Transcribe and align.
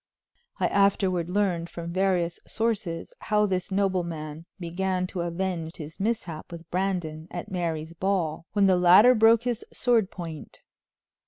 I 0.59 0.65
afterward 0.65 1.29
learned 1.29 1.69
from 1.69 1.93
various 1.93 2.39
sources 2.47 3.13
how 3.19 3.45
this 3.45 3.69
nobleman 3.69 4.47
began 4.59 5.05
to 5.05 5.21
avenge 5.21 5.75
his 5.75 5.99
mishap 5.99 6.51
with 6.51 6.67
Brandon 6.71 7.27
at 7.29 7.51
Mary's 7.51 7.93
ball 7.93 8.47
when 8.53 8.65
the 8.65 8.77
latter 8.77 9.13
broke 9.13 9.43
his 9.43 9.63
sword 9.71 10.09
point. 10.09 10.61